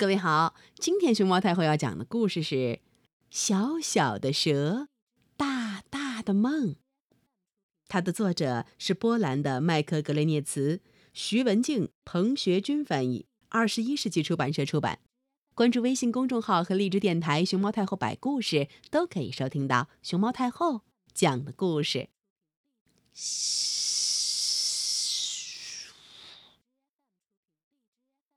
[0.00, 2.54] 各位好，今天熊猫太后要讲的故事是
[3.30, 4.88] 《小小的蛇，
[5.36, 6.68] 大大的梦》。
[7.86, 10.80] 它的作者是波兰的麦克格雷涅茨，
[11.12, 15.00] 徐文静、彭学军翻译，二十一世纪出版社出版。
[15.54, 20.80] 关注微信公众号和荔枝电台“熊猫太后摆故事”，都可以收听到熊猫太后
[21.12, 22.08] 讲的故事。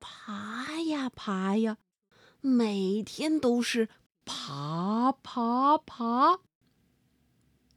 [0.00, 0.59] 爬
[1.14, 1.78] 爬呀，
[2.40, 3.88] 每天都是
[4.24, 6.40] 爬爬爬。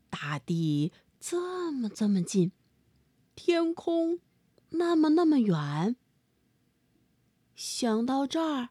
[0.10, 2.52] 大地这么这么近，
[3.36, 4.20] 天空
[4.70, 5.96] 那么那么远。
[7.56, 8.70] 想到这儿。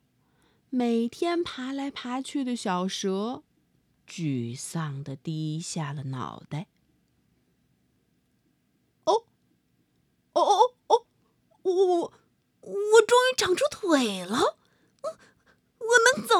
[0.74, 3.42] 每天爬来爬去的小蛇，
[4.08, 6.68] 沮丧的低下了脑袋。
[9.04, 9.24] 哦，
[10.32, 11.04] 哦哦哦，
[11.60, 12.12] 我我
[12.62, 14.56] 我终于长出腿了，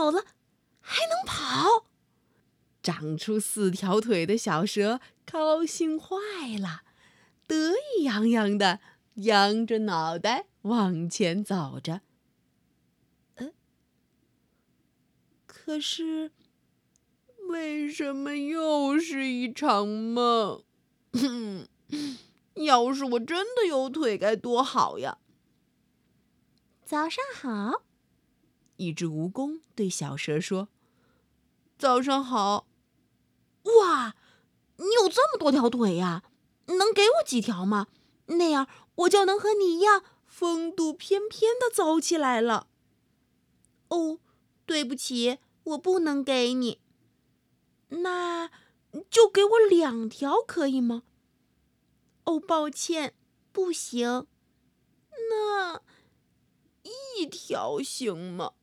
[0.03, 0.25] 走了，
[0.81, 1.87] 还能跑。
[2.83, 6.17] 长出四条腿的小蛇高兴坏
[6.61, 6.83] 了，
[7.47, 8.81] 得意洋洋的
[9.15, 12.01] 扬着脑袋往前走着。
[15.47, 16.33] 可是，
[17.49, 20.65] 为什么又是一场梦？
[22.55, 25.19] 要是我真的有腿该多好呀！
[26.85, 27.85] 早上好，
[28.85, 30.69] 一只蜈蚣对小蛇说
[31.79, 32.67] ：“早上好。”
[33.81, 34.17] 哇，
[34.77, 36.23] 你有这么多条腿呀？
[36.67, 37.87] 能给我几条吗？
[38.27, 42.67] 那样我就能和你一样风度翩翩的走起来了。
[43.89, 44.19] 哦，
[44.67, 45.39] 对不起。
[45.65, 46.81] 我不能给你，
[47.91, 48.51] 那
[49.09, 51.05] 就给我两条可以吗？
[52.25, 53.15] 哦，抱歉，
[53.53, 54.27] 不行。
[55.31, 55.81] 那
[56.83, 58.55] 一条行吗？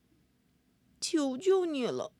[1.00, 2.14] 求求你了！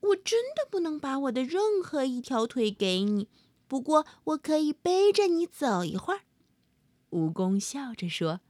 [0.00, 3.28] 我真的不能把我的任何一条腿给你，
[3.66, 6.20] 不过我可以背着你走一会儿。
[7.10, 8.40] 蜈蚣笑着说：“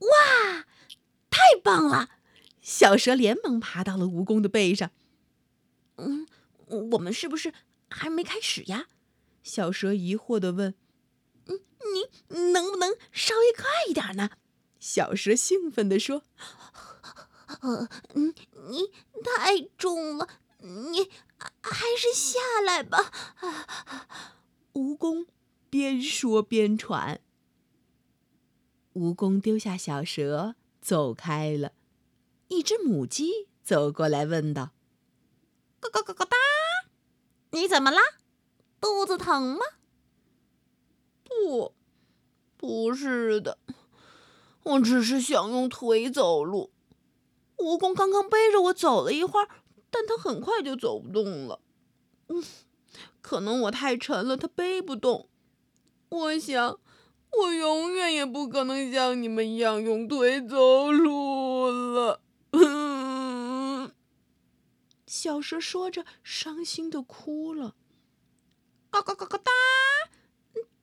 [0.00, 0.66] 哇，
[1.30, 2.10] 太棒了！”
[2.60, 4.90] 小蛇连忙爬到了蜈蚣的背上。
[5.96, 6.26] 嗯，
[6.92, 7.52] 我们是不是
[7.88, 8.88] 还没开始呀？
[9.42, 10.74] 小蛇疑惑地问。
[11.46, 11.60] 嗯，
[11.94, 14.30] 你能不能稍微快一点呢？
[14.78, 16.22] 小蛇兴奋地说。
[17.60, 18.34] 呃，你
[18.68, 20.28] 你太重了，
[20.58, 21.10] 你
[21.60, 23.12] 还是下来吧。
[24.72, 25.26] 蜈蚣
[25.70, 27.20] 边说边喘。
[28.94, 31.72] 蜈蚣丢下小蛇，走开了。
[32.48, 34.70] 一只母鸡走过来问道
[35.80, 36.36] ：“咯咯咯咯哒，
[37.50, 38.00] 你怎么啦？
[38.80, 39.60] 肚子疼吗
[41.24, 41.74] ？”“不，
[42.56, 43.58] 不是的，
[44.62, 46.73] 我只是想用腿走路。
[47.64, 49.48] 蜈蚣刚刚背着我走了一会儿，
[49.90, 51.60] 但它很快就走不动了。
[52.28, 52.44] 嗯，
[53.22, 55.28] 可能我太沉了，它背不动。
[56.10, 56.78] 我想，
[57.30, 62.20] 我永远也不可能像你们一样用腿走路了。
[65.06, 67.74] ”小蛇说着，伤心的哭了。
[68.90, 69.50] 嘎嘎嘎嘎哒，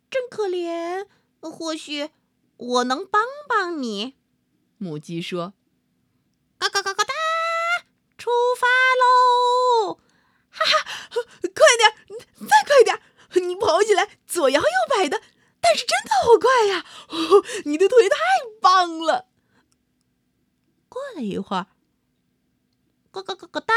[0.10, 1.06] 真可怜。
[1.40, 2.10] 或许
[2.58, 4.16] 我能帮帮你。
[4.78, 5.54] 母鸡说
[6.62, 7.14] ：“嘎嘎嘎嘎哒，
[8.20, 8.68] 出发
[9.02, 9.96] 喽！
[10.52, 13.02] 哈哈，快点，再快点！
[13.48, 15.22] 你跑起来左摇右摆的，
[15.60, 16.86] 但是真的好快呀！
[17.66, 18.18] 你的腿太
[18.62, 19.28] 棒了。”
[20.88, 21.66] 过了一会儿，
[23.12, 23.74] 咯咯咯咯哒，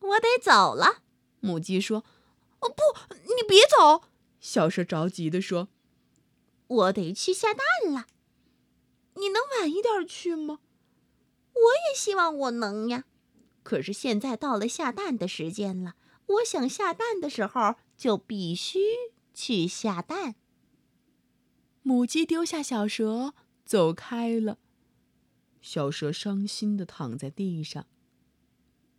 [0.00, 1.02] 我得走了。
[1.40, 2.04] 母鸡说
[2.60, 2.82] ：“哦不，
[3.34, 4.04] 你别走！”
[4.40, 5.68] 小蛇着急地说
[6.68, 7.64] ：“我得去下蛋
[7.94, 8.06] 了。
[9.14, 10.58] 你能晚一点去吗？”
[11.54, 13.04] 我也希望我能呀。
[13.62, 18.78] 可是现在到了下蛋的时间了，我想下蛋的时候就必须
[19.32, 20.34] 去下蛋。
[21.82, 23.34] 母鸡丢下小蛇，
[23.64, 24.58] 走开了。
[25.60, 27.86] 小蛇伤心的躺在地上。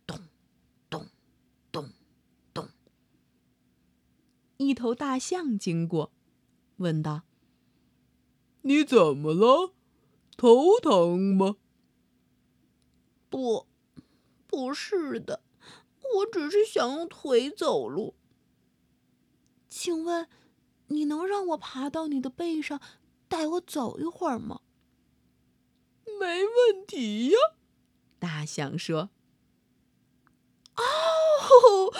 [0.06, 0.18] 咚，
[0.90, 1.06] 咚，
[1.70, 1.90] 咚，
[2.52, 2.68] 咚。
[4.56, 6.12] 一头大象经过，
[6.78, 7.22] 问道
[8.62, 9.74] ：“你怎么了？
[10.36, 11.56] 头疼吗
[13.36, 13.66] ？”“不，
[14.46, 15.42] 不是的，
[16.14, 18.14] 我只是想用腿走路。
[19.68, 20.26] ”“请问，
[20.86, 22.80] 你能让我爬到你的背上，
[23.28, 24.62] 带我走一会儿吗？”
[26.18, 27.38] 没问题呀，
[28.18, 29.10] 大象说。
[30.76, 31.92] 哦，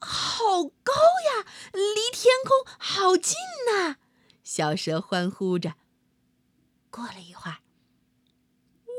[0.00, 3.36] 好高呀，离天空好近
[3.72, 3.98] 呐！
[4.42, 5.76] 小蛇欢呼着。
[6.90, 7.58] 过了一会儿，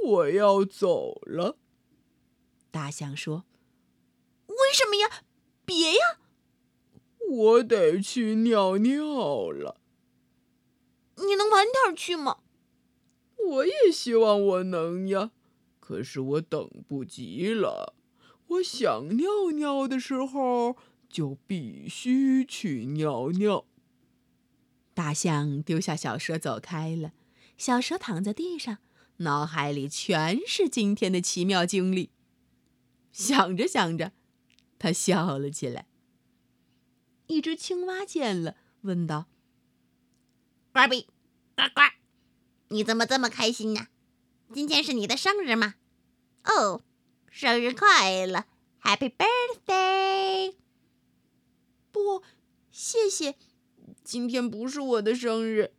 [0.06, 1.58] 我要走了。
[2.72, 3.46] 大象说
[4.48, 5.24] ：“为什么呀？
[5.66, 6.20] 别呀！
[7.30, 9.82] 我得去尿尿了。
[11.18, 12.40] 你能晚点去吗？
[13.38, 15.32] 我也希望我能呀，
[15.80, 17.96] 可是我等不及了。
[18.48, 20.78] 我想尿尿的时候，
[21.10, 23.66] 就必须去尿尿。”
[24.94, 27.14] 大象丢下小蛇走开了，
[27.58, 28.78] 小蛇躺在地上，
[29.18, 32.10] 脑海里全是今天的奇妙经历。
[33.12, 34.12] 想着想着，
[34.80, 35.86] 他笑了起来。
[37.28, 39.28] 一只青蛙见了，问道
[40.74, 41.08] ：“呱比，
[41.56, 41.82] 呱呱，
[42.70, 43.88] 你怎么这么开心呢？
[44.54, 45.76] 今天是你的生日吗？
[46.44, 46.82] 哦，
[47.30, 48.46] 生日快乐
[48.82, 50.56] ，Happy Birthday！
[51.92, 52.24] 不，
[52.72, 53.36] 谢谢。
[54.04, 55.74] 今天不是我的生日。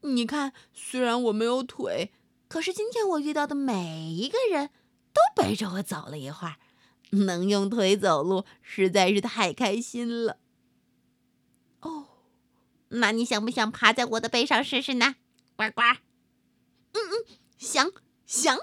[0.00, 2.12] 你看，虽然我没有腿，
[2.48, 4.70] 可是今天我遇到的每一个人。”
[5.14, 6.56] 都背着我走了一会儿，
[7.10, 10.38] 能用腿走路实在是太开心了。
[11.80, 12.08] 哦，
[12.88, 15.16] 那你想不想爬在我的背上试试呢？
[15.56, 15.82] 呱呱。
[16.92, 17.92] 嗯嗯，想
[18.26, 18.58] 想。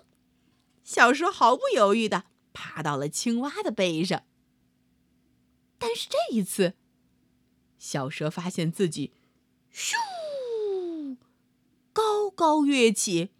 [0.83, 4.23] 小蛇毫不犹豫的爬到了青蛙的背上。
[5.77, 6.73] 但是这一次，
[7.79, 9.13] 小蛇发现自己
[9.73, 9.95] 咻
[11.93, 13.31] 高高跃起。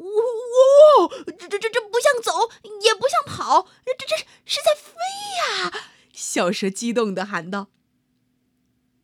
[0.00, 1.08] 哇！
[1.38, 2.50] 这这这这不像走，
[2.82, 4.16] 也不像跑，这这
[4.46, 4.94] 是在飞
[5.38, 5.90] 呀！
[6.12, 7.70] 小蛇激动的喊道。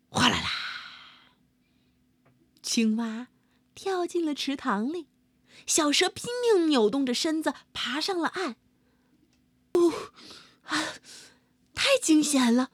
[0.10, 0.50] 哗啦啦！
[2.62, 3.28] 青蛙
[3.74, 5.08] 跳进了池塘里，
[5.66, 8.58] 小蛇拼命扭动着身子爬上了岸。
[9.74, 9.94] 哦
[10.64, 10.96] 啊！
[11.74, 12.72] 太惊险了！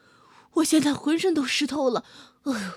[0.57, 2.05] 我现在浑身都湿透了。
[2.43, 2.71] 哎呦，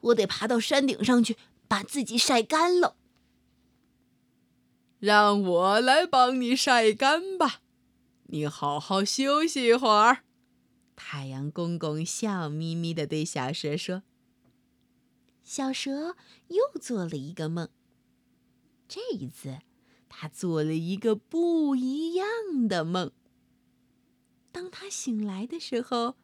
[0.00, 1.36] 我得爬到山顶上去，
[1.68, 2.96] 把自己晒干了。
[4.98, 7.60] 让我来帮你晒干吧。
[8.24, 10.24] 你好好休息一会儿。
[10.96, 14.02] 太阳公公笑眯眯的对小蛇说
[15.44, 16.16] ：“小蛇
[16.48, 17.68] 又做了一个梦。
[18.88, 19.60] 这一次，
[20.08, 22.26] 他做了一个不一样
[22.66, 23.12] 的梦。”
[24.52, 26.16] 当他醒来的时候，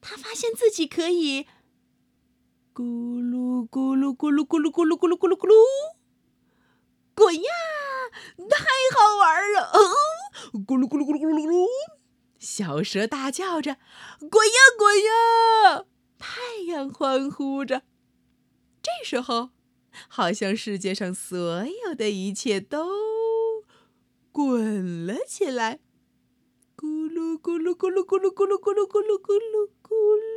[0.00, 1.46] 他发现自己可以
[2.74, 5.54] 咕噜咕噜咕噜咕噜咕噜咕噜咕噜咕噜
[7.14, 7.50] 滚呀！
[8.48, 8.64] 太
[8.96, 9.72] 好玩了！
[10.52, 11.66] 咕噜咕噜咕噜咕噜咕噜，
[12.38, 13.78] 小蛇大叫着
[14.30, 15.84] ：“滚呀滚呀！”
[16.18, 17.82] 太阳欢呼着。
[18.80, 19.50] 这时候，
[20.08, 22.86] 好像世界上所有的一切都
[24.30, 25.80] 滚了起来。
[27.18, 30.27] 咕噜咕噜咕噜咕噜咕